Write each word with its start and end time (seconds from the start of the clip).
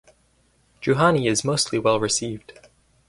Juhani 0.81 1.29
is 1.29 1.43
mostly 1.43 1.77
well 1.77 1.99
received. 1.99 2.53